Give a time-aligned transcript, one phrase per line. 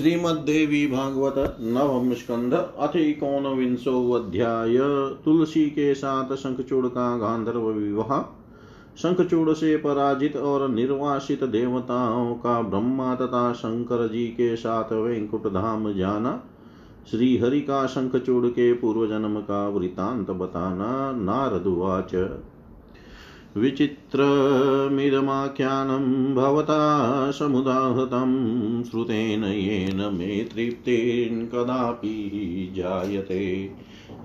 [0.00, 2.96] श्रीमद्देवी भागवत नवम स्कंध, अथ
[3.58, 4.78] विंशो अध्याय,
[5.24, 8.22] तुलसी के साथ शंखचूड़ का गांधर्व विवाह।
[8.96, 15.92] शंखचूड़ से पराजित और निर्वासित देवताओं का ब्रह्मा तथा शंकर जी के साथ वैंकुट धाम
[15.92, 16.42] जाना
[17.10, 22.14] श्री हरि का शंखचूड़ के पूर्व जन्म का वृतांत बताना नारदुवाच
[23.56, 33.70] विचित्रमिदमाख्यानं भवता समुदाहृतं श्रुतेन येन मे तृप्तिर्न कदापि जायते।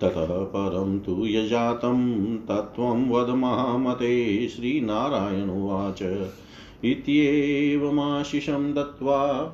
[0.01, 6.29] ततः परं तु यजातं तत्त्वं वद श्रीनारायण उवाच।
[6.83, 9.53] इत्येवमाशिषं दत्त्वा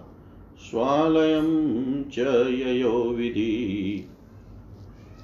[0.60, 4.08] स्वालयं च ययो विधि।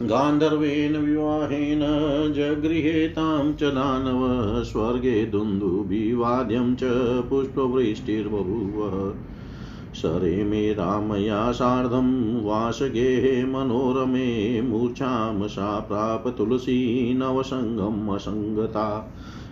[0.03, 1.79] गान्धर्वेण विवाहेन
[2.33, 4.19] जगृहेतां च दानव
[4.63, 6.83] स्वर्गे दुन्दुभिवाद्यं च
[7.29, 8.83] पुष्पवृष्टिर्बभूव।
[9.97, 18.09] सरे मे रामया सार्धं वासगेहे मनोरमे मूर्छां सा प्राप तुलसी नवसङ्गम्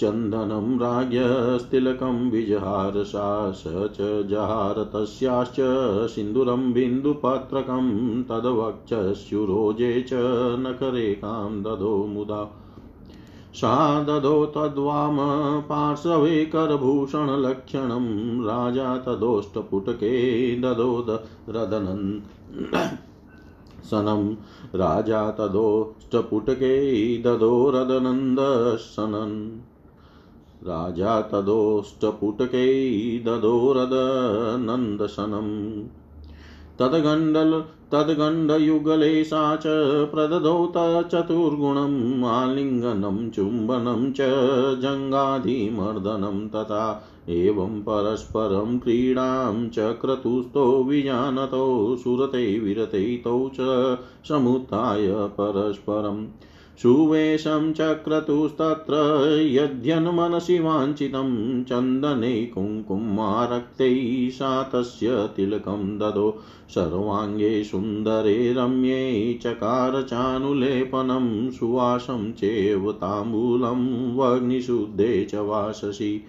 [0.00, 5.56] चन्दनं राज्ञस्तिलकं विजहार च जहार तस्याश्च
[6.10, 7.88] सिन्दूरं बिन्दुपत्रकं
[8.22, 10.10] तद्वक्षस्युरोजे च
[10.60, 12.48] नखरेखां ददो मुदा।
[13.54, 15.16] सा ददो तद्वाम
[15.60, 21.06] पार्श्वे करभूषणलक्षणं राजा तदोष्टपुटके ददो
[21.48, 22.20] रदनन्।
[23.84, 24.36] सनं
[24.74, 29.58] राजा तदोष्टपुटके ददोरदनन्दसनन्
[30.68, 35.99] राजा तदोष्टपुटके ददोरदनन्दसनम्
[36.80, 37.60] तद्गण्डल
[37.92, 39.72] तद्गण्डयुगले सा च
[40.12, 40.54] प्रददौ
[41.12, 44.28] चतुर्गुणम् आलिङ्गनं चुम्बनं च
[44.84, 46.84] जङ्गाधिमर्दनं तथा
[47.28, 51.64] एवं परस्परं क्रीडां च क्रतुस्थौ विजानतौ
[52.04, 53.98] सुरते विरते तौ च
[54.28, 56.24] समुत्थाय परस्परम्
[56.82, 58.94] सुवेशं चक्रतुस्तत्र
[59.40, 66.42] यद्यन्मनसि वाञ्छितं चन्दने कुङ्कुमारक्तैः सा तस्य तिलकं ददो
[66.74, 76.24] सर्वाङ्गे सुन्दरे रम्ये चकार चानुलेपनं सुवासं चेव ताम्बूलं वग्निशुद्धे च वाससि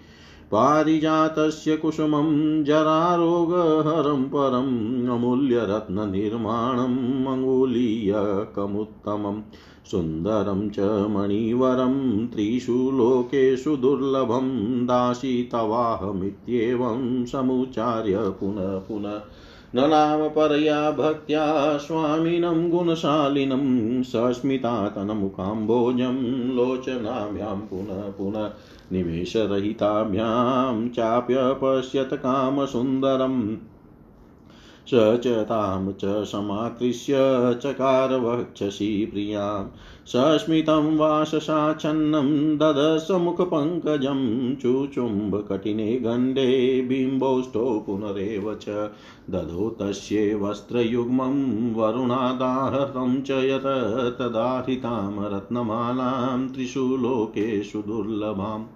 [0.52, 9.42] पारिजातस्य कुसुमं जरारोगहरं परम् अमूल्यरत्ननिर्माणम् अङ्गुलीयकमुत्तमम्
[9.90, 19.20] सुन्दरं च मणिवरं, त्रिषु लोकेषु दुर्लभं दासी तवाहमित्येवं समुच्चार्य पुनः पुनः।
[19.74, 28.50] ननाम परया भक्त्या स्वामिनं, गुणशालिनं सस्मितातनमुकाम्बोजं लोचनाभ्यां पुनः पुनः।
[28.92, 33.56] निमेषरहिताभ्यां चाप्यपश्यत कामसुन्दरम्
[34.88, 34.94] स
[35.24, 37.18] च तां च समाकृष्य
[37.62, 39.74] चकार वक्षसि प्रियाँ
[40.06, 44.22] सस्मितं वाससाच्छन्नं ददसमुखपङ्कजं
[44.56, 46.48] चुचुम्बकटिने गण्डे
[46.88, 48.90] बिम्बौष्टौ पुनरेव च
[49.30, 51.38] दधो तस्ये वस्त्रयुग्मं
[51.74, 53.66] वरुणादाहतं च यत
[54.20, 58.66] तदाहितां रत्नमालां त्रिषु लोकेषु दुर्लभाम्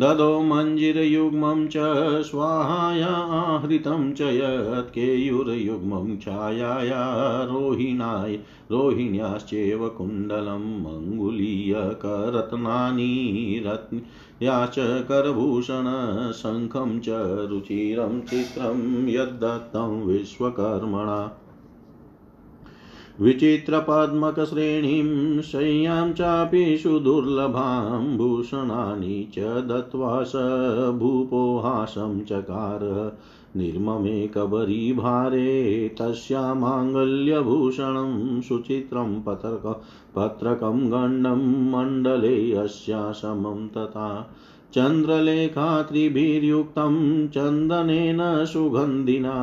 [0.00, 1.82] ददो मञ्जिरयुग्मं च
[2.22, 3.10] स्वाहाया
[3.40, 7.02] आहृतं च यत्केयुर्युग्मं छायाया
[7.44, 8.34] रोहिणाय
[8.70, 11.62] रोहिण्याश्चैव कुण्डलं मङ्गुलीयकरत्नानि
[13.66, 14.00] रत्न
[14.42, 17.08] या च करभूषणशङ्खं च
[17.50, 21.20] रुचिरं चित्रं यद्दत्तं विश्वकर्मणा
[23.20, 30.32] विचित्रपद्मकश्रेणीं शय्यां चापि सुदुर्लभां भूषणानि च दत्त्वा स
[30.98, 33.12] भूपोहासं चकार
[33.56, 39.82] निर्ममे कबरीभारे तस्यामाङ्गल्यभूषणं सुचित्रं पत्रक
[40.16, 44.34] पत्रकं गण्डं मण्डले अस्या समं तथा
[44.74, 49.34] चन्द्रलेखात्रिभिर्युक्तं चन्दनेन सुगन्धिना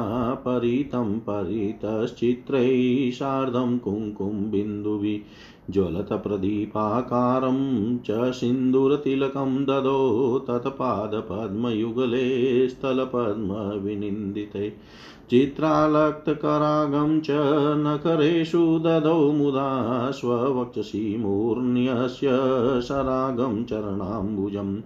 [0.46, 5.20] परितं परितश्चित्रैः सार्धं कुङ्कुमबिन्दुभिः
[5.70, 14.74] ज्वलतप्रदीपाकारं च सिन्दूरतिलकं ददो तत्पादपद्मयुगले स्थलपद्मविनिन्दिते।
[15.30, 17.28] चित्रालक्तकरागं च
[17.78, 22.28] नखरेषु ददौ मुदा स्ववक्षसि मूर्ण्यस्य
[22.82, 24.78] सरागं चरणाम्बुजम्।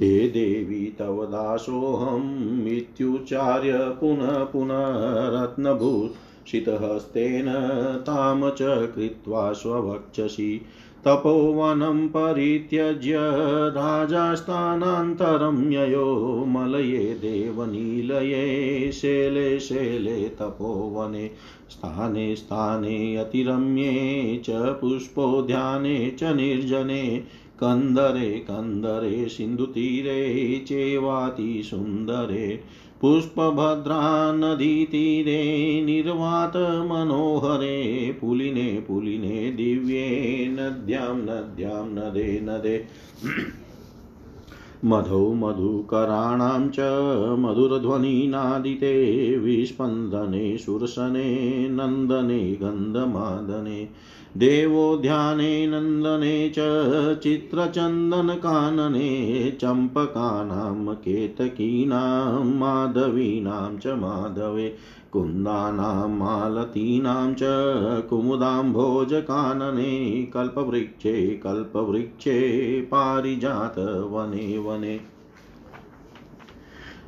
[0.00, 5.40] हे देवी, तव दासोऽहमित्युच्चार्य पुनः पुनः
[6.54, 7.46] रत्नभूषितहस्तेन
[8.00, 10.60] ताम च कृत्वा स्ववक्षसि।
[11.04, 13.16] तपोवनं परित्यज्य
[13.70, 21.30] राजास्थानान्तरं ययो मलये देवनीलये शैले शैले तपोवने
[21.70, 27.24] स्थाने स्थाने अतिरम्ये च पुष्पोद्याने च निर्जने।
[27.60, 32.60] कन्दरे कन्दरे सिन्धुतीरे चेवातिसुन्दरे
[33.00, 35.42] पुष्पभद्रा नदीतीरे
[35.84, 37.76] निर्वातमनोहरे
[38.20, 42.84] पुलिने पुलिने दिव्ये नद्यां नद्यां नदे नदे।
[44.84, 46.80] मधौ मधुकराणां च
[47.38, 48.92] मधुरध्वनिनादिते
[49.38, 53.88] विस्पन्दने सुरसने नन्दने गन्धमादने
[54.36, 56.58] देवोद्याने नन्दने च
[57.22, 59.08] चित्रचन्दनकानने
[59.60, 64.74] चम्पकानां केतकीनां माधवीनां च माधवे
[65.12, 67.38] कुन्दानां मालतीनां च
[68.02, 75.00] कुमुदाम्भोजकानने कल्पवृक्षे कल्पवृक्षे पारिजातवने वने।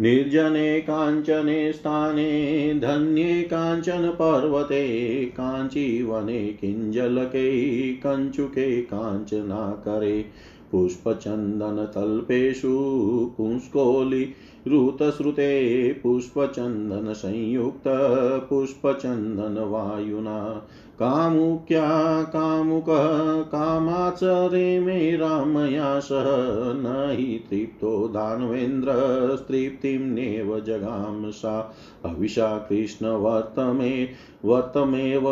[0.00, 10.25] निर्जने काञ्चने स्थाने, धन्ये काञ्चन पर्वते, काञ्चीवने किञ्जलके, कञ्चुके काञ्चनाकरे।
[10.73, 12.73] पुष्पचन्दनतल्पेषु
[13.37, 15.51] पुंस्कोलिरुतश्रुते
[16.03, 17.89] पुष्पचन्दनसंयुक्त
[18.51, 20.37] पुष्पचन्दनवायुना
[20.99, 26.25] कामुक्या कामुकः कामाचरे मे रामया सह
[26.75, 31.75] न हि तृप्तो दानवेन्द्रस्तृप्तिं नेव जगाम सा।
[32.06, 34.09] हविषा कृष्णवर्तमे
[34.44, 35.29] वर्तमेव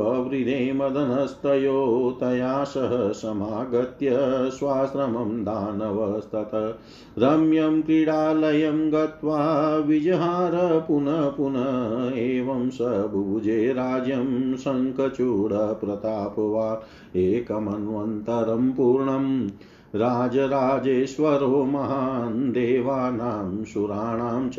[0.00, 4.10] ववृधे मदनस्तयो तया सह समागत्य
[4.50, 6.78] स्वाश्रमं दानवस्तत।
[7.18, 14.56] रम्यं क्रीडालयं गत्वा विजहार पुनः पुनः एवं स भुजे राज्यं
[14.98, 16.82] शङ्खचूडप्रतापवा
[17.16, 19.48] एकमन्वन्तरं पूर्णम्
[19.94, 24.56] राजराजेश्वरो महान् देवानां, सुराणां च,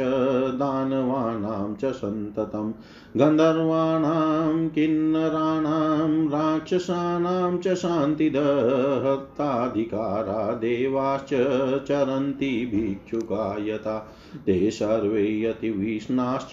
[0.56, 2.74] दानवानां च सन्ततं
[3.18, 14.14] गन्धर्वाणां, किन्नराणां, राक्षसानां च शान्तिदहत्ताधिकारा देवाश्च चरन्ति भिक्षुकायता
[14.46, 16.52] ते। सर्वे यतिविष्णाश्च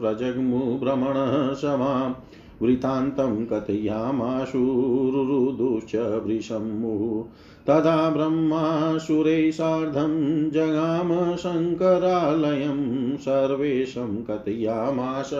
[0.00, 2.14] प्रजग्मु भ्रमणसभाम्
[2.62, 7.32] वृत्तान्तं कथयामाशुरुरुदुश्च वृषम्मुः
[7.66, 15.30] तदा ब्रह्मासुरैः सार्धं जगाम शङ्करालयं सर्वेशं कथयामाश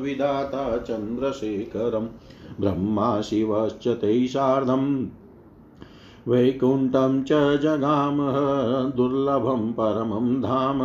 [0.00, 2.08] विधाता चन्द्रशेखरं।
[2.60, 5.06] ब्रह्मा शिवश्च तैः सार्धं
[6.28, 10.80] वैकुण्ठं च जगामः, दुर्लभं परमं धाम,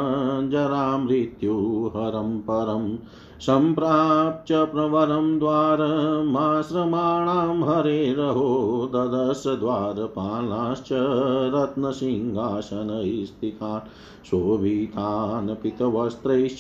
[0.49, 2.97] जरामृत्युहरं परम्
[3.39, 10.89] सम्प्राप्य प्रवरं द्वारमाश्रमाणां हरेरहो ददश द्वारपालाश्च
[11.55, 16.59] रत्नसिंहासनस्थितान् शोभितान्, पितवस्त्रैश्च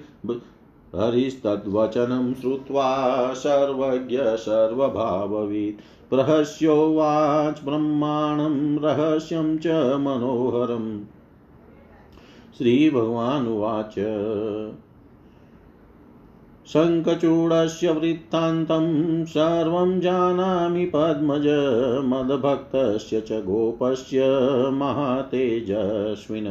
[0.97, 9.67] हरिस्तद्वचनं श्रुत्वा सर्वज्ञ सर्वभाववित्। प्रहस्योवाच ब्रह्माणं रहस्यं च
[10.01, 11.01] मनोहरम्।
[12.61, 13.95] श्रीभगवानुवाच
[16.69, 21.43] शङ्खचूडस्य वृत्तान्तं सर्वं जानामि पद्मज,
[22.05, 24.21] मदभक्तस्य च गोपस्य
[24.71, 26.45] महातेजस्विन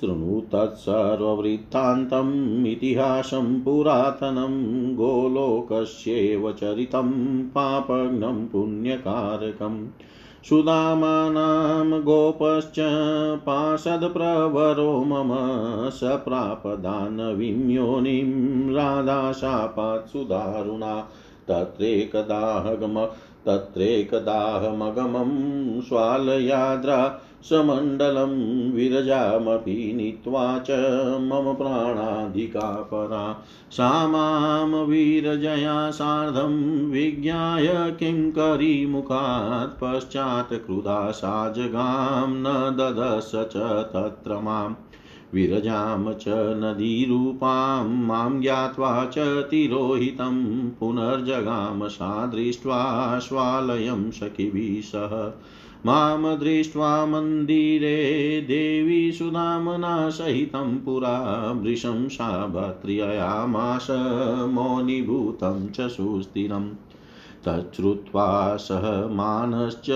[0.00, 9.86] शृणु तत्सर्ववृत्तान्तम् इतिहासं पुरातनं, गोलोकस्येव चरितं पापघ्नं पुण्यकारकम्।
[10.48, 12.76] सुदामानां गोपश्च
[13.46, 15.30] पाशदप्रवरो मम
[15.90, 21.00] स प्रापदानवीं योनिं राधाशापात् सुदारुणा।
[21.48, 23.04] तत्रेकदाहगम
[23.46, 25.30] तत्रेकदाहमगमं
[25.80, 27.20] स्वालयाद्रा
[27.50, 28.32] समण्डलं
[28.72, 30.70] विरजामपि नीत्वा च
[31.20, 37.66] मम प्राणाधिका परा। सा माँ वीरजया सार्धं विज्ञाय
[37.98, 43.56] किङ्करीमुखात् पश्चात् क्रुधा सा जगां न ददश च
[43.92, 44.74] तत्र माम्
[45.34, 55.32] विरजां च नदीरूपां माँ ज्ञात्वा च तिरोहितं पुनर्जगाम सा दृष्ट्वा स्वालयं सखिभिः सह।
[55.86, 63.86] माँ दृष्ट्वा मन्दिरे देवी सुदामना सहितं पुरा वृषं सा भर्त्र्ययामाश
[64.50, 66.70] मौनीभूतं च सुस्थिरम्
[67.44, 69.86] तच्छ्रुत्वा सह मानश्च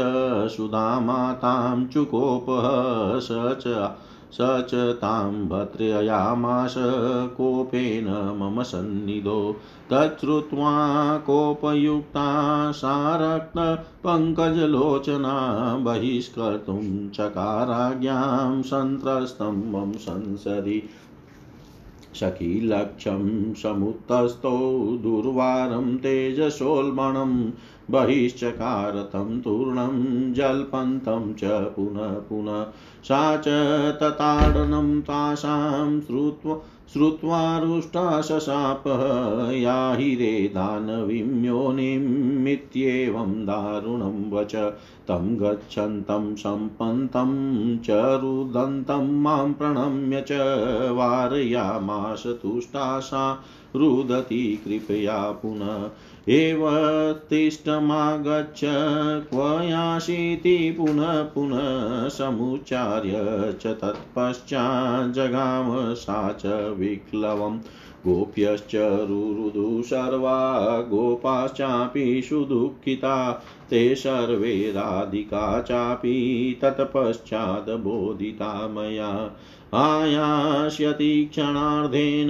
[0.56, 2.68] सुदामातां चुकोपः
[3.18, 3.96] स च
[4.32, 6.74] स च तां भद्रयामास
[7.28, 8.06] कोपेन
[8.38, 9.56] मम सन्निधो।
[9.90, 13.76] तच्छ्रुत्वा कोपयुक्ता सारक्तपङ्कजलोचना
[15.76, 20.88] बहिष्कर्तुं चकाराज्ञां सन्त्रस्तं मम संसदि।
[22.14, 24.58] सखीलक्ष्यं समुत्तस्थौ
[25.02, 27.50] दुर्वारं तेजसोल्बणं
[27.90, 32.62] बहिश्चकार तं तूर्णं जल्पन्तं च पुनः पुनः।
[33.04, 33.48] सा च
[34.00, 36.56] तताडनं तासां श्रुत्वा
[36.92, 39.00] श्रुत्वा रुष्टा शशापः
[39.50, 44.56] याहि रे दानवीं योनिमित्येवं दारुणं वच।
[45.08, 47.28] तं गच्छन्तं सम्पन्तं
[47.78, 50.32] च रुदन्तं माँ प्रणम्य च
[50.90, 53.40] वारयामास तुष्टा सा
[53.76, 55.90] रुदति कृपया पुनः।
[56.34, 56.60] एव
[57.30, 58.60] तिष्ठमागच्छ,
[59.30, 67.58] क्व यासीति पुनः पुनः समुच्चार्य च तत्पश्चाज्जगाम सा च विक्लवम्।
[68.06, 79.36] गोप्यश्च रुरुदु सर्वा, गोपाश्चापि सुदुःखिता, ते सर्वे राधिका चापि तत्पश्चादबोधिता मया।
[79.74, 82.28] आयास्यति क्षणार्धेन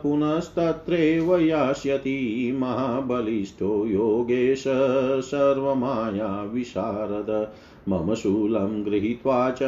[0.02, 4.64] पुनस्तत्रैव यास्यति महाबलिष्ठो योगेश
[5.30, 7.30] सर्वमाया विशारद
[7.88, 9.58] मम शूलं गृहीत्वा च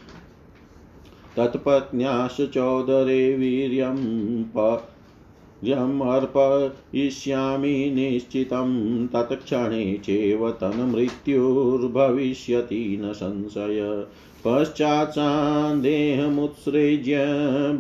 [1.36, 3.96] तत्पत्न्याश्चोदरे वीर्यं
[5.64, 14.06] यमर्पयिष्यामि निश्चितं तत्क्षणे चैव तन्मृत्युर्भविष्यति न संशय।
[14.46, 17.16] पश्चात्सान्देहमुत्सृज्य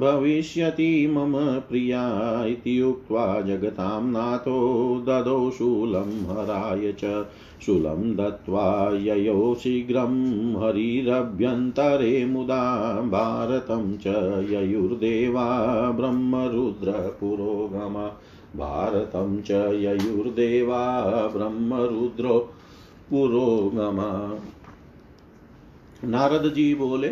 [0.00, 7.26] भविष्यति मम प्रिया इति उक्त्वा जगतां नाथो ददौ शूलं हराय च।
[7.66, 14.06] शूलं दत्त्वा ययौ शीघ्रं हरिरभ्यन्तरे मुदा भारतं च
[14.50, 18.10] ययुर्देवा ब्रह्मरुद्रपुरोगम।
[18.58, 22.52] भारतं च ययुर्देवा ब्रह्मरुद्रो
[23.10, 23.96] पुरोगम
[26.04, 27.08] नारद जी बोले,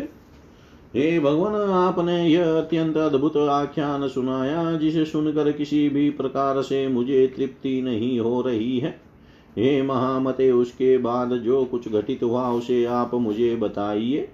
[0.95, 7.27] हे भगवान, आपने यह अत्यंत अद्भुत आख्यान सुनाया, जिसे सुनकर किसी भी प्रकार से मुझे
[7.27, 9.01] तृप्ति नहीं हो रही है।
[9.57, 14.29] हे महामते, उसके बाद जो कुछ घटित हुआ, उसे आप मुझे बताइए।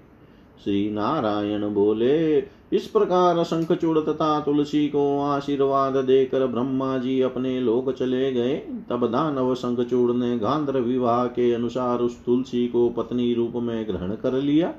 [0.64, 2.40] श्री नारायण बोले
[2.72, 8.56] इस प्रकार शंखचूड़ तथा तुलसी को आशीर्वाद देकर ब्रह्मा जी अपने लोक चले गए।
[8.90, 14.14] तब दानव शंखचूड़ ने गांधर विवाह के अनुसार उस तुलसी को पत्नी रूप में ग्रहण
[14.14, 14.74] कर लिया।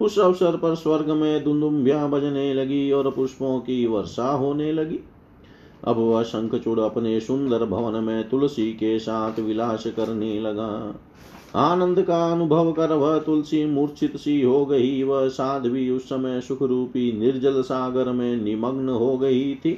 [0.00, 5.00] उस अवसर पर स्वर्ग में दुंदुम्बिया बजने लगी और पुष्पों की वर्षा होने लगी।
[5.84, 10.94] अब वह शंखचूड़ अपने सुंदर भवन में तुलसी के साथ विलास करने लगा।
[11.56, 16.62] आनंद का अनुभव कर वह तुलसी मूर्छित सी हो गई। वह साध्वी उस समय सुख
[16.62, 19.70] रूपी निर्जल सागर में निमग्न हो गई थी।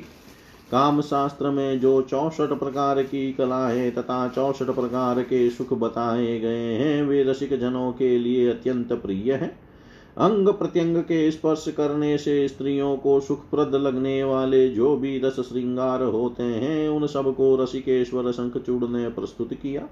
[0.73, 6.75] काम शास्त्र में जो चौसठ प्रकार की कलाएँ तथा चौसठ प्रकार के सुख बताए गए
[6.75, 9.73] हैं, वे रसिक जनों के लिए अत्यंत प्रिय है।
[10.19, 16.03] अंग प्रत्यंग के स्पर्श करने से स्त्रियों को सुखप्रद लगने वाले जो भी रस श्रृंगार
[16.03, 19.89] होते हैं, उन सबको रसिकेश्वर शंखचूड़ ने प्रस्तुत किया।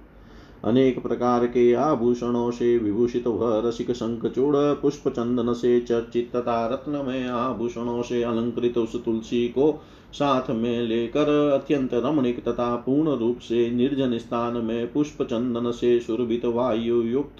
[0.64, 6.90] अनेक प्रकार के आभूषणों से विभूषित वह रसिक शंखचूड़ पुष्प चंदन से चर्चित तथा रत्न
[6.90, 13.38] में आभूषणों से अलंकृत उस तुलसी को साथ में लेकर अत्यंत रमणीक तथा पूर्ण रूप
[13.38, 17.36] से निर्जन स्थान में पुष्प चंदन से सुरभित वायु युक्त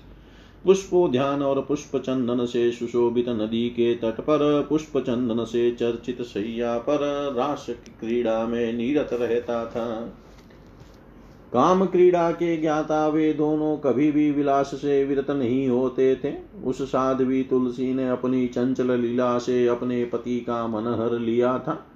[0.64, 6.78] पुष्पोध्यान और पुष्प चंदन से सुशोभित नदी के तट पर पुष्प चंदन से चर्चित सैया
[6.78, 10.16] पर रास क्रीड़ा में नीरत रहता था।
[11.52, 16.32] काम क्रीड़ा के ज्ञाता वे दोनों कभी भी विलास से विरत नहीं होते थे।
[16.64, 21.86] उस साध्वी तुलसी ने अपनी चंचल लीला से अपने पति का मन हर लिया था।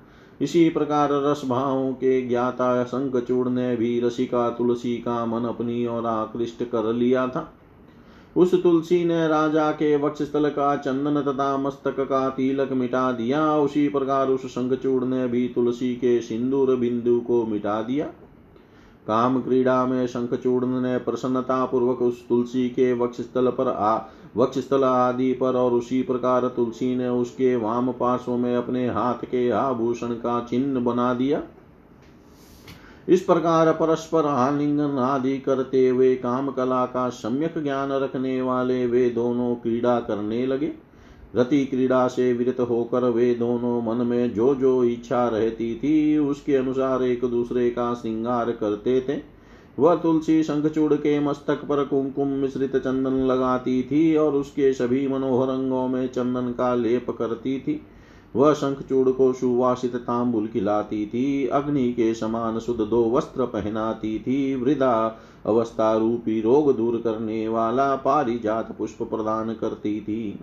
[0.40, 6.06] इसी प्रकार रस भावों के ज्ञाता शंखचूड़ ने भी रसिका तुलसी का मन अपनी ओर
[6.06, 7.52] आकृष्ट कर लिया था।
[8.36, 13.88] उस तुलसी ने राजा के वक्षस्थल का चंदन तथा मस्तक का तिलक मिटा दिया। उसी
[13.88, 18.06] प्रकार उस शंखचूड़ ने भी तुलसी के सिंदूर बिंदु को मिटा दिया।
[19.06, 23.98] काम क्रीड़ा में शंखचूड़ ने प्रसन्नता पूर्वक उस तुलसी के वक्षस्थल पर आ,
[24.36, 29.50] वक्षस्थल आदि पर और उसी प्रकार तुलसी ने उसके वाम पार्श्व में अपने हाथ के
[29.50, 31.42] आभूषण का चिन्ह बना दिया।
[33.08, 39.10] इस प्रकार परस्पर आलिंगन आदि करते हुए काम कला का सम्यक ज्ञान रखने वाले वे
[39.10, 40.72] दोनों क्रीड़ा करने लगे।
[41.36, 46.56] रति क्रीड़ा से विरत होकर वे दोनों मन में जो जो इच्छा रहती थी, उसके
[46.56, 49.20] अनुसार एक दूसरे का श्रृंगार करते थे।
[49.78, 55.48] वह तुलसी शंखचूड़ के मस्तक पर कुमकुम मिश्रित चंदन लगाती थी और उसके सभी मनोहर
[55.48, 57.80] अंगों में चंदन का लेप करती थी।
[58.36, 64.54] वह शंखचूड़ को सुवासित तांबुल खिलाती थी, अग्नि के समान शुद्ध दो वस्त्र पहनाती थी
[64.54, 70.38] वृदा अवस्था रूपी रोग दूर करने वाला पारिजात पुष्प प्रदान करती थी।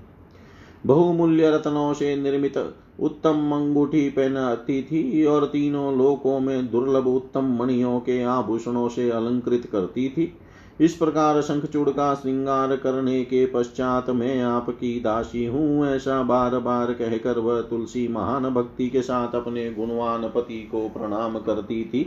[0.85, 2.57] बहुमूल्य रत्नों से निर्मित
[2.99, 9.67] उत्तम अंगूठी पहनाती थी और तीनों लोकों में दुर्लभ उत्तम मणियों के आभूषणों से अलंकृत
[9.71, 10.33] करती थी।
[10.81, 16.93] इस प्रकार शंखचूड़ का श्रृंगार करने के पश्चात मैं आपकी दासी हूँ, ऐसा बार बार
[16.93, 22.03] कहकर वह तुलसी महान भक्ति के साथ अपने गुणवान पति को प्रणाम करती थी।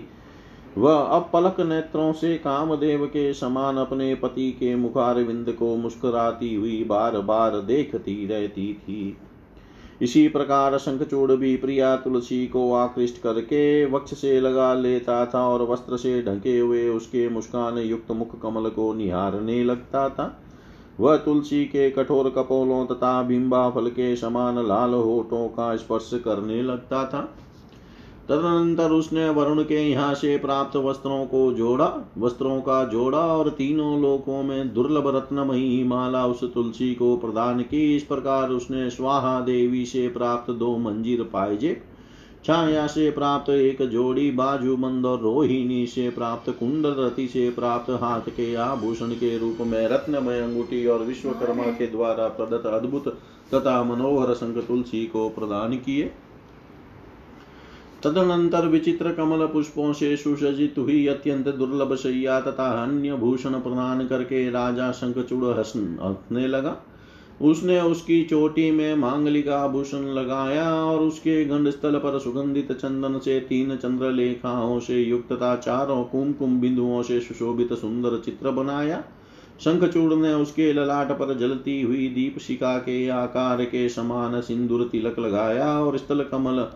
[0.78, 6.84] वह अब पलक नेत्रों से कामदेव के समान अपने पति के मुखारविंद को मुस्कुराती हुई
[6.84, 9.16] बार बार देखती रहती थी।
[10.02, 15.62] इसी प्रकार शंखचूड़ भी प्रिया तुलसी को आकृष्ट करके वक्ष से लगा लेता था और
[15.62, 20.40] वस्त्र से ढके हुए उसके मुस्कान युक्त मुख कमल को निहारने लगता था।
[21.00, 26.62] वह तुलसी के कठोर कपोलों तथा बिंबा फल के समान लाल होठों का स्पर्श करने
[26.62, 27.28] लगता था।
[28.28, 34.00] तदनंतर उसने वरुण के यहाँ से प्राप्त वस्त्रों को जोड़ा। वस्त्रों का जोड़ा और तीनों
[34.02, 39.84] लोकों में दुर्लभ रत्नमयी माला उस तुलसी को प्रदान की। इस प्रकार उसने स्वाहा देवी
[39.86, 41.80] से प्राप्त दो मंजिर पायजे
[42.44, 48.28] छाया से प्राप्त एक जोड़ी बाजूबंद और रोहिणी से प्राप्त कुंडल रति से प्राप्त हाथ
[48.30, 53.08] के आभूषण के रूप में रत्नमय अंगूठी और विश्वकर्मा के द्वारा प्रदत्त अद्भुत
[53.54, 56.12] तथा मनोहर संघ तुलसी को प्रदान किए।
[58.04, 64.48] तदनंतर विचित्र कमल पुष्पों से सुसज्जित हुई अत्यंत दुर्लभ शैया तथा अन्य भूषण प्रदान करके
[64.50, 66.76] राजा शंखचूड़ हसन हंसने लगा।
[67.42, 73.40] उसने उसकी चोटी में मांगलिक आभूषण लगाया और उसके गंड स्थल पर सुगंधित चंदन से
[73.40, 79.02] तीन चंद्रलेखाओं से युक्त तथा चारों कुमकुम बिंदुओं से सुशोभित सुंदर चित्र बनाया।
[79.60, 85.18] शंखचूड़ ने उसके ललाट पर जलती हुई दीप शिका के आकार के समान सिंदूर तिलक
[85.18, 86.66] लगाया और स्थल कमल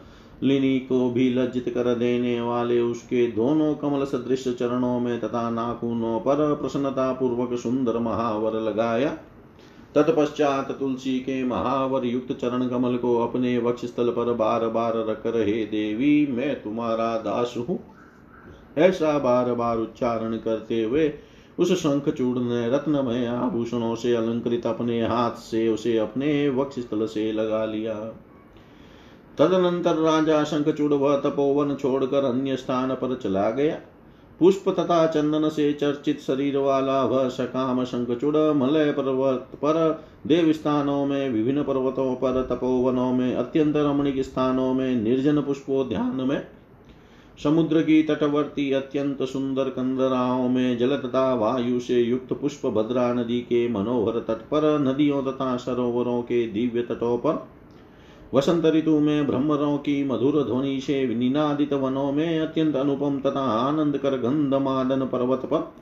[0.42, 6.18] लिनी को भी लज्जित कर देने वाले उसके दोनों कमल सदृश चरणों में तथा नाखूनों
[6.20, 9.10] पर प्रसन्नता पूर्वक सुंदर महावर लगाया।
[9.94, 15.26] तत्पश्चात तुलसी के महावर युक्त चरण कमल को अपने वक्ष स्थल पर बार बार रख
[15.26, 17.78] रहे, देवी, मैं तुम्हारा दास हूँ।
[18.78, 21.12] ऐसा बार बार उच्चारण करते हुए
[21.58, 27.06] उस शंख चूड़ ने रत्नमय आभूषणों से अलंकृत अपने हाथ से उसे अपने वक्ष स्थल
[27.06, 27.94] से लगा लिया।
[29.38, 33.80] तदनंतर राजा शंखचूड़ वह तपोवन छोड़कर अन्य स्थान पर चला गया।
[34.40, 41.06] पुष्प तथा चंदन से चर्चित शरीर वाला वह सकाम शंखचूड़ मलय पर्वत पर देव स्थानों
[41.06, 46.46] में, विभिन्न पर्वतों पर, तपोवनों में, अत्यंत रमणीक स्थानों में निर्जन पुष्पोध्यान में।
[47.42, 53.40] समुद्र की तटवर्ती अत्यंत सुंदर कंदराओं में जल तथा वायु से युक्त पुष्प भद्रा नदी
[53.40, 57.57] के मनोहर तट पर, नदियों तथा सरोवरों के दिव्य तटों पर
[58.34, 63.98] वसंत ऋतु में भ्रमरों की मधुर ध्वनि से निनादित वनों में अत्यंत अनुपम तथा आनंद
[63.98, 65.72] कर गंधमादन पर्वत पर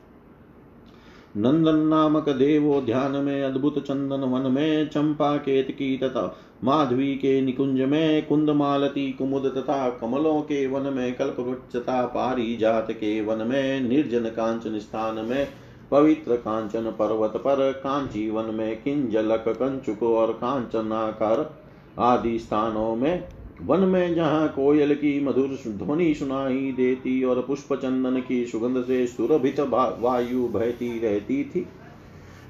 [1.36, 6.22] नंदन नामक देवोध्यान में अद्भुत चंदन वन में चंपा केतकी तथा
[6.64, 12.56] माधवी के निकुंज में कुंद मालती कुमुद तथा कमलों के वन में कल्पवृक्ष तथा पारी
[12.56, 15.46] जात के वन में निर्जन कांचन स्थान में
[15.90, 21.65] पवित्र कांचन पर्वत पर कांची वन में किंजलक कंचुक और कांचनाकार
[21.98, 23.28] आदि स्थानों में,
[23.62, 29.06] वन में जहाँ कोयल की मधुर ध्वनि सुनाई देती और पुष्प चंदन की सुगंध से
[29.06, 29.60] सुरभित
[30.00, 31.66] वायु बहती रहती थी।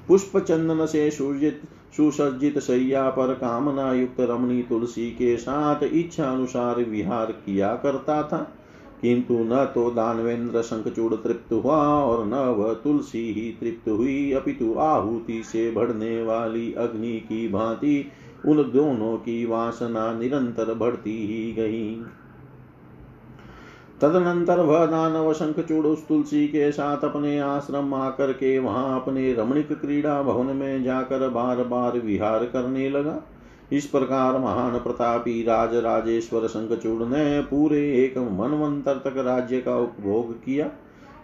[0.07, 1.61] पुष्प चंदन से सुजित,
[1.97, 8.53] सुसज्जित सैया पर कामना युक्त रमणी तुलसी के साथ इच्छा अनुसार विहार किया करता था।
[9.01, 14.73] किंतु न तो दानवेंद्र शंखचूड़ तृप्त हुआ और न वह तुलसी ही तृप्त हुई। अपितु
[14.73, 18.11] आहुति से बढ़ने वाली अग्नि की भांति
[18.47, 22.01] उन दोनों की वासना निरंतर बढ़ती ही गई।
[24.01, 29.73] तदनंतर वह दानव शंखचूड़ उस तुलसी के साथ अपने आश्रम आकर के वहाँ अपने रमणिक
[29.81, 33.21] क्रीड़ा भवन में जाकर बार बार विहार करने लगा।
[33.71, 40.33] इस प्रकार महान प्रतापी राज राजेश्वर शंखचूड़ ने पूरे एक मनवंतर तक राज्य का उपभोग
[40.33, 40.69] किया।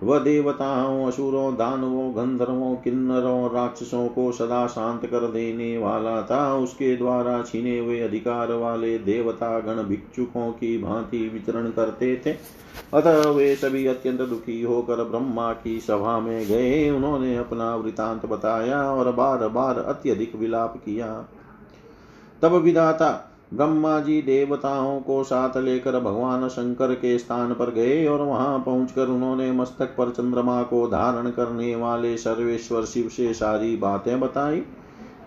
[0.04, 6.96] वह देवताओं असुरों, दानवों, गंधर्वों, किन्नरों, राक्षसों को सदा शांत कर देने वाला था। उसके
[6.96, 12.32] द्वारा छीने हुए अधिकार वाले देवता गण भिक्षुकों की भांति विचरण करते थे।
[12.94, 18.92] अतः वे सभी अत्यंत दुखी होकर ब्रह्मा की सभा में गए। उन्होंने अपना वृतांत बताया
[18.92, 21.26] और बार बार अत्यधिक विलाप किया।
[22.42, 28.22] तब विदाता ब्रह्मा जी देवताओं को साथ लेकर भगवान शंकर के स्थान पर गए और
[28.22, 34.20] वहाँ पहुंचकर उन्होंने मस्तक पर चंद्रमा को धारण करने वाले सर्वेश्वर शिव से सारी बातें
[34.20, 34.64] बताई।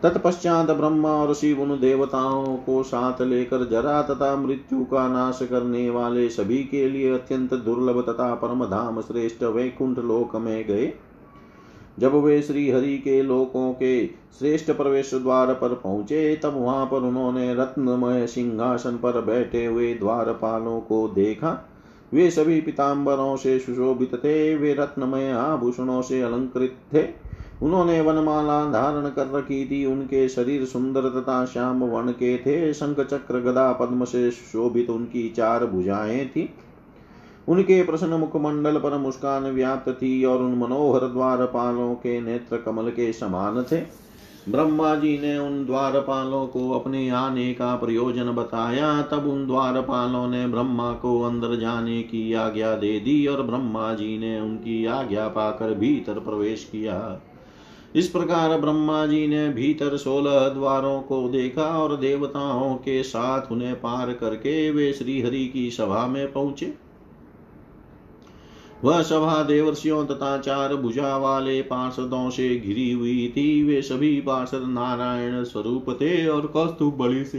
[0.03, 5.89] तत्पश्चात ब्रह्मा और शिव उन देवताओं को साथ लेकर जरा तथा मृत्यु का नाश करने
[5.91, 10.93] वाले सभी के लिए अत्यंत दुर्लभ तथा परम धाम श्रेष्ठ वैकुंठ लोक में गए।
[11.99, 16.97] जब वे श्री हरि के लोकों के श्रेष्ठ प्रवेश द्वार पर पहुँचे, तब वहाँ पर
[16.97, 21.71] उन्होंने रत्नमय सिंहासन पर बैठे हुए द्वारपालों को देखा।
[22.15, 27.05] वे सभी पिताम्बरों से सुशोभित थे, वे रत्नमय आभूषणों से अलंकृत थे।
[27.63, 33.01] उन्होंने वनमाला धारण कर रखी थी, उनके शरीर सुंदर तथा श्याम वर्ण के थे। शंख
[33.01, 36.51] चक्र गदा पद्म से शोभित उनकी चार भुजाएँ थी।
[37.49, 43.13] उनके प्रसन्न मुखमंडल पर मुस्कान व्याप्त थी और उन मनोहर द्वारपालों के नेत्र कमल के
[43.13, 43.81] समान थे।
[44.49, 50.47] ब्रह्मा जी ने उन द्वारपालों को अपने आने का प्रयोजन बताया। तब उन द्वारपालों ने
[50.47, 55.75] ब्रह्मा को अंदर जाने की आज्ञा दे दी और ब्रह्मा जी ने उनकी आज्ञा पाकर
[55.75, 57.21] भीतर प्रवेश किया।
[57.97, 63.75] इस प्रकार ब्रह्मा जी ने भीतर सोलह द्वारों को देखा और देवताओं के साथ उन्हें
[63.75, 66.86] पार करके वे श्री हरि की सभा में पहुँचे।
[68.85, 74.63] वह सभा देवर्षियों तथा चार भुजा वाले पार्षदों से घिरी हुई थी। वे सभी पार्षद
[74.65, 77.39] नारायण स्वरूप थे और कौस्तु बलि से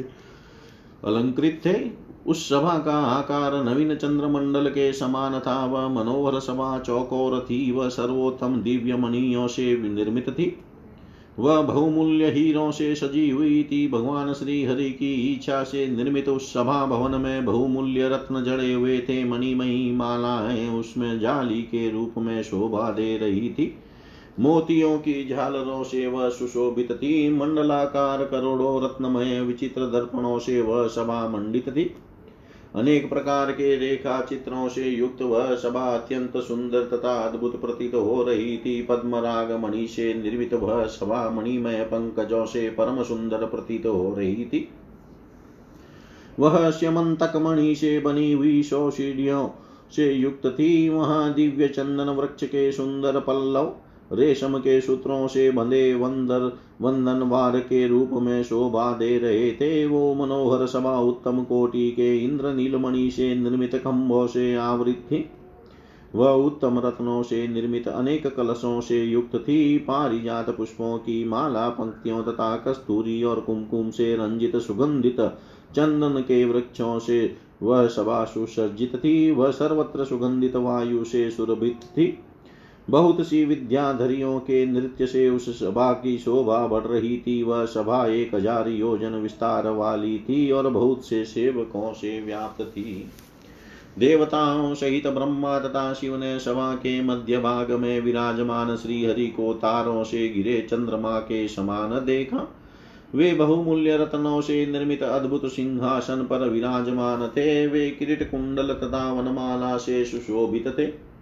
[1.05, 7.39] अलंकृत थे। उस सभा का आकार नवीन चंद्रमंडल के समान था। वह मनोहर सभा चौकोर
[7.39, 10.59] थी। वह सर्वोत्तम दिव्य मणियों से निर्मित थी।
[11.39, 16.53] वह बहुमूल्य हीरों से सजी हुई थी भगवान श्री हरि की इच्छा से निर्मित उस
[16.53, 22.43] सभा भवन में बहुमूल्य रत्न जड़े हुए थे, मणिमयी मालाएँ उसमें जाली के रूप में
[22.43, 23.75] शोभा दे रही थी।
[24.39, 31.29] मोतियों की झालरों से वह सुशोभित थी, मंडलाकार करोड़ों रत्नमय विचित्र दर्पणों से वह सभा
[31.29, 31.95] मंडित थी।
[32.75, 38.23] अनेक प्रकार के रेखा चित्रों से युक्त वह सभा अत्यंत सुंदर तथा अद्भुत प्रतीत हो
[38.23, 44.13] रही थी। पद्मराग मणि से निर्मित वह सभा मणिमय पंकजों से परम सुंदर प्रतीत हो
[44.17, 44.69] रही थी।
[46.39, 49.49] वह श्यमंतक मणि से बनी हुई सौ सीढ़ियों
[49.95, 53.75] से युक्त थी। वहाँ दिव्य चंदन वृक्ष के सुंदर पल्लव
[54.13, 59.85] रेशम के सूत्रों से बंधे वंदर वंदन वार के रूप में शोभा दे रहे थे।
[59.87, 65.29] वो मनोहर सभा उत्तम कोटि के इंद्र नीलमणि से निर्मित खम्भों से आवृत थी।
[66.15, 72.23] वह उत्तम रत्नों से निर्मित अनेक कलशों से युक्त थी। पारिजात पुष्पों की माला, पंक्तियों
[72.23, 75.19] तथा कस्तूरी और कुमकुम से रंजित सुगंधित
[75.75, 82.19] चंदन के वृक्षों से वह सभा सुसज्जित थी। वह सर्वत्र सुगंधित वायु से सुरभित थी।
[82.89, 88.05] बहुत सी विद्याधरियों के नृत्य से उस सभा की शोभा बढ़ रही थी। वह सभा
[88.07, 93.09] एक हज़ार योजन विस्तार वाली थी और बहुत से सेवकों से व्याप्त थी।
[93.99, 99.53] देवताओं सहित ब्रह्मा तथा शिव ने सभा के मध्य भाग में विराजमान श्री हरि को
[99.53, 102.47] तारों से गिरे चंद्रमा के समान देखा।
[103.15, 109.77] वे बहुमूल्य रत्नों से निर्मित अद्भुत सिंहासन पर विराजमान थे। वे किरीट कुंडल तथा वनमाला
[109.77, 111.16] से सुशोभित थे।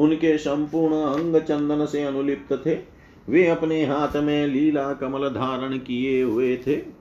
[0.00, 2.78] उनके संपूर्ण अंग चंदन से अनुलिप्त थे।
[3.28, 7.00] वे अपने हाथ में लीला कमल धारण किए हुए थे।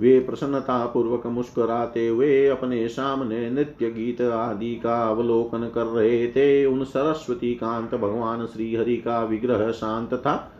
[0.00, 6.64] वे प्रसन्नता पूर्वक मुस्कुराते हुए अपने सामने नृत्य गीत आदि का अवलोकन कर रहे थे।
[6.66, 10.50] उन सरस्वती कांत भगवान श्री हरि का विग्रह शांत था।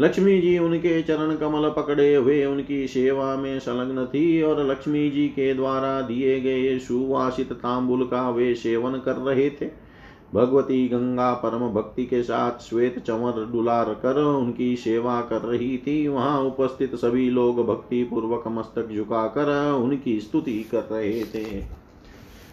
[0.00, 5.28] लक्ष्मी जी उनके चरण कमल पकड़े हुए उनकी सेवा में संलग्न थी और लक्ष्मी जी
[5.28, 9.87] के द्वारा दिए गए सुवासित तांबुल का वे सेवन कर रहे थे।
[10.34, 16.08] भगवती गंगा परम भक्ति के साथ श्वेत चंवर डुलार कर उनकी सेवा कर रही थी।
[16.08, 21.44] वहाँ उपस्थित सभी लोग भक्ति पूर्वक मस्तक झुकाकर उनकी स्तुति कर रहे थे।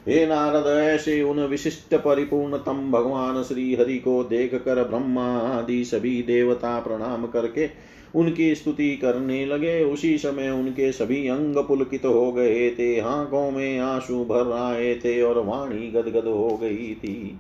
[0.08, 6.22] हे नारद, ऐसे उन विशिष्ट परिपूर्णतम भगवान श्री हरि को देख कर ब्रह्मा आदि सभी
[6.24, 7.70] देवता प्रणाम करके
[8.16, 13.80] उनकी स्तुति करने लगे। उसी समय उनके सभी अंग पुलकित हो गए थे आँखों में
[13.80, 17.40] आँसू भर आए थे और वाणी गदगद हो गई थी।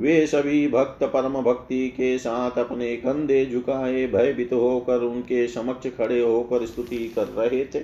[0.00, 6.20] वे सभी भक्त परम भक्ति के साथ अपने कंधे झुकाए भयभीत होकर उनके समक्ष खड़े
[6.20, 7.82] होकर स्तुति कर रहे थे।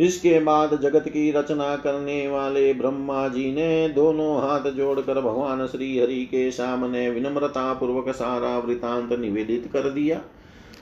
[0.00, 5.98] इसके बाद जगत की रचना करने वाले ब्रह्मा जी ने दोनों हाथ जोड़कर भगवान श्री
[5.98, 10.20] हरि के सामने विनम्रता पूर्वक सारा वृतांत निवेदित कर दिया।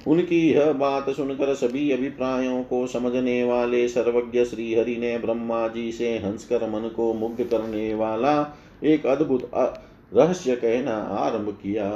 [0.06, 5.92] उनकी यह बात सुनकर सभी अभिप्रायों को समझने वाले सर्वज्ञ श्री हरि ने ब्रह्मा जी
[5.92, 8.42] से हंसकर मन को मुग्ध करने वाला
[8.84, 9.50] एक अद्भुत
[10.12, 11.90] रहस्य कहना आरंभ किया।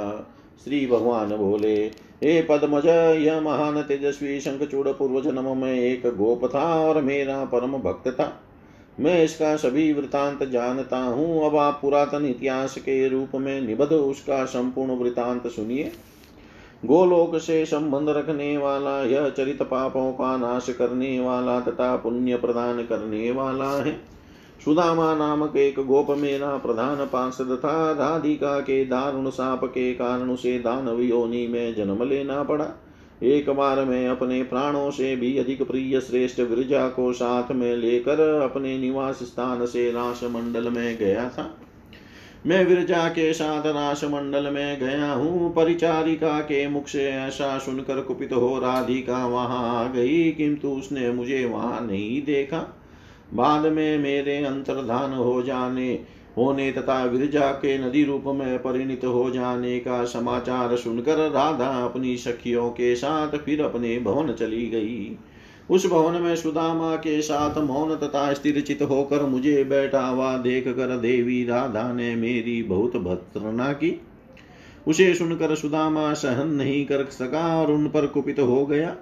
[0.63, 1.75] श्री भगवान बोले,
[2.23, 2.85] हे पद्मज
[3.21, 8.31] यह महान, तेजस्वी, शंखचूड़ पूर्व जन्म में एक गोप था और मेरा परम भक्त था।
[8.99, 14.45] मैं इसका सभी वृतांत जानता हूँ। अब आप पुरातन इतिहास के रूप में निबद्ध उसका
[14.45, 15.91] संपूर्ण वृतांत सुनिए।
[16.85, 22.83] गोलोक से संबंध रखने वाला, यह चरित पापों का नाश करने वाला तथा पुण्य प्रदान
[22.83, 24.16] करने वाला है।
[24.67, 30.57] सुदामा नामक एक गोप मेरा प्रधान पार्षद था राधिका के दारुण साप के कारण उसे
[30.59, 32.65] दानव योनि में जन्म लेना पड़ा।
[33.23, 38.19] एक बार मैं अपने प्राणों से भी अधिक प्रिय श्रेष्ठ विरजा को साथ में लेकर
[38.41, 41.49] अपने निवास स्थान से रास मंडल में गया था।
[42.45, 48.01] मैं विरजा के साथ रास मंडल में गया हूँ। परिचारिका के मुख से ऐसा सुनकर
[48.01, 52.76] कुपित हो राधिका वहाँ आ गई, किंतु उसने मुझे वहाँ नहीं देखा।
[53.33, 55.99] बाद में मेरे अंतर्धान हो जाने,
[56.37, 62.17] होने तथा विरजा के नदी रूप में परिणित हो जाने का समाचार सुनकर राधा अपनी
[62.17, 65.17] सखियों के साथ फिर अपने भवन चली गई।
[65.69, 70.67] उस भवन में सुदामा के साथ मौन तथा स्थिर चित होकर मुझे बैठा हुआ देख
[70.67, 74.01] कर देवी राधा ने मेरी बहुत भर्तना की।
[74.87, 78.95] उसे सुनकर सुदामा सहन नहीं कर सका और उन पर कुपित हो गया।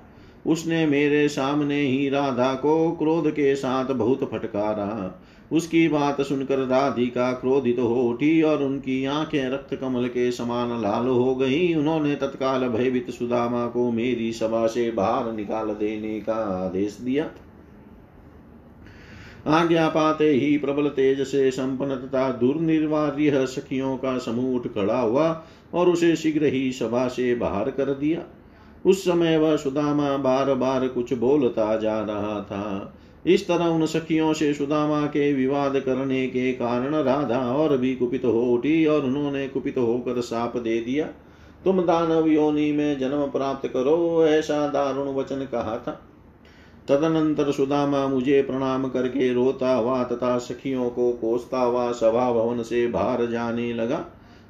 [0.46, 7.32] उसने मेरे सामने ही राधा को क्रोध के साथ बहुत फटकारा। उसकी बात सुनकर राधिका
[7.32, 12.68] क्रोधित हो उठी और उनकी आँखें रक्त कमल के समान लाल हो गई। उन्होंने तत्काल
[12.68, 17.30] भयभीत सुदामा को मेरी सभा से बाहर निकाल देने का आदेश दिया।
[19.48, 25.46] आज्ञा पाते ही प्रबल तेज से संपन्न तथा दुर्निर्वार्य सखियों का समूह उठ खड़ा हुआ
[25.74, 28.24] और उसे शीघ्र ही सभा से बाहर कर दिया।
[28.86, 32.94] उस समय वह सुदामा बार बार कुछ बोलता जा रहा था।
[33.26, 38.26] इस तरह उन सखियों से सुदामा के विवाद करने के कारण राधा और भी कुपित
[38.26, 41.06] हो उठी और उन्होंने कुपित होकर साप दे दिया।
[41.64, 46.02] तुम दानव योनि में जन्म प्राप्त करो, ऐसा दारुण वचन कहा था।
[46.88, 52.88] तदनंतर सुदामा मुझे प्रणाम करके रोता हुआ तथा सखियों को कोसता हुआ सभा भवन से
[52.88, 54.06] बाहर जाने लगा।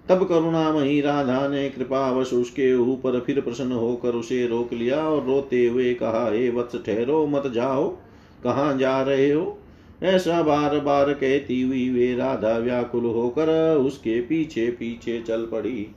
[0.10, 5.68] तब करुणामयी राधा ने कृपावश उसके ऊपर फिर प्रसन्न होकर उसे रोक लिया और रोते
[5.68, 7.98] हुए कहा, हे वत्स ठहरो, मत जाओ।
[8.44, 9.58] कहाँ जा रहे हो?
[10.04, 15.88] ऐसा बार बार कहती हुई वे राधा व्याकुल होकर उसके पीछे पीछे चल पड़ी।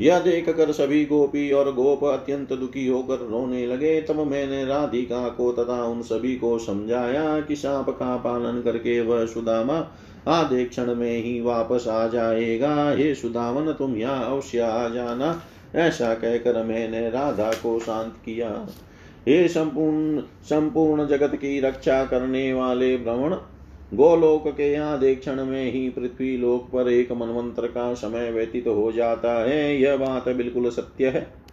[0.00, 5.28] यह देख कर सभी गोपी और गोप अत्यंत दुखी होकर रोने लगे। तब मैंने राधिका
[5.28, 9.92] को तथा उन सभी को समझाया कि सांप का पालन करके वह सुदामा
[10.28, 15.42] आधे क्षण में ही वापस आ जाएगा। हे सुदामन तुम यहाँ अवश्य आ जाना।
[15.74, 18.66] ऐसा कहकर मैंने राधा को शांत किया।
[19.28, 23.34] हे संपूर्ण संपूर्ण जगत की रक्षा करने वाले भ्रमण
[23.94, 28.92] गोलोक के आधे क्षण में ही पृथ्वी लोक पर एक मनमंत्र का समय व्यतीत हो
[28.92, 31.44] जाता है। यह बात बिल्कुल सत्य है।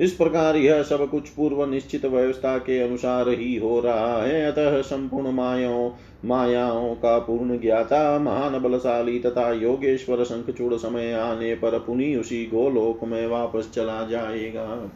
[0.00, 4.80] इस प्रकार यह सब कुछ पूर्व निश्चित व्यवस्था के अनुसार ही हो रहा है। अतः
[4.82, 5.90] संपूर्ण मायाओं
[6.24, 13.04] मायाओं का पूर्ण ज्ञाता, महान बलशाली तथा योगेश्वर शंखचूड़ समय आने पर पुनि उसी गोलोक
[13.04, 14.90] में वापस चला जाएगा।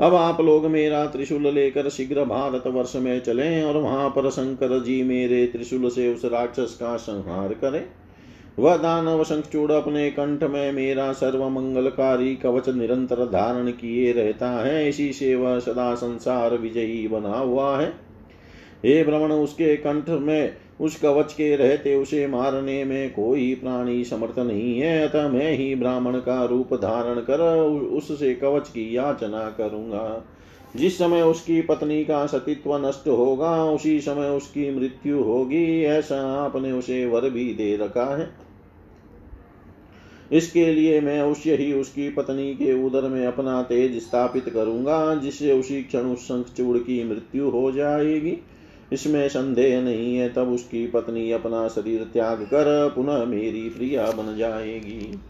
[0.00, 4.82] अब आप लोग मेरा त्रिशूल लेकर शीघ्र भारत वर्ष में चलें और वहाँ पर शंकर
[4.82, 7.84] जी मेरे त्रिशूल से उस राक्षस का संहार करें।
[8.58, 14.88] वह दानव शंखचूड़ अपने कंठ में मेरा सर्व मंगलकारी कवच निरंतर धारण किए रहता है।
[14.88, 18.09] इसी से वह सदा संसार विजयी बना हुआ है।
[18.84, 24.38] हे भ्रमण उसके कंठ में उस कवच के रहते उसे मारने में कोई प्राणी समर्थ
[24.38, 30.24] नहीं है। अतः मैं ही ब्राह्मण का रूप धारण कर उससे कवच की याचना करूँगा।
[30.76, 36.72] जिस समय उसकी पत्नी का सतीत्व नष्ट होगा, उसी समय उसकी मृत्यु होगी। ऐसा आपने
[36.72, 38.30] उसे वर भी दे रखा है।
[40.32, 45.52] इसके लिए मैं अवश्य ही उसकी पत्नी के उदर में अपना तेज स्थापित करूँगा, जिससे
[45.52, 48.38] उसी क्षण उस शंखचूड़ की मृत्यु हो जाएगी।
[48.92, 54.36] इसमें संदेह नहीं है, तब उसकी पत्नी अपना शरीर त्याग कर पुनः मेरी प्रिया बन
[54.38, 55.20] जाएगी।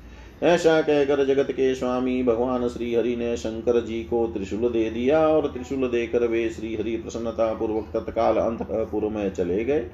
[0.43, 5.29] ऐसा कहकर जगत के स्वामी भगवान श्री हरि ने शंकर जी को त्रिशूल दे दिया
[5.29, 9.87] और त्रिशूल देकर वे श्री हरि प्रसन्नता पूर्वक तत्काल अंतपुर में चले गए।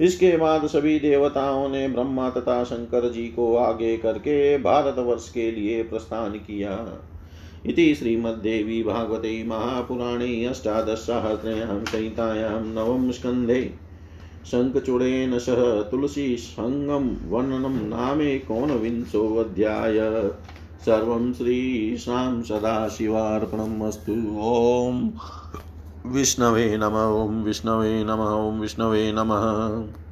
[0.00, 5.82] इसके बाद सभी देवताओं ने ब्रह्मा तथा शंकर जी को आगे करके भारतवर्ष के लिए
[5.82, 6.76] प्रस्थान किया।
[7.66, 13.78] इति श्रीमद्देवी भागवते महापुराणे अष्टादशसहस्रयां संहितायां नवम स्कन्धे
[14.50, 20.30] शङ्खचूडेन सह तुलसीसङ्गं वर्णनं नामेकोनविंशोऽध्याय
[20.86, 25.10] सर्वं श्रीशां सदाशिवार्पणम् अस्तु। ॐ
[26.12, 30.05] विष्णवे नम, ॐ विष्णवे नम, ॐ विष्णवे नमः।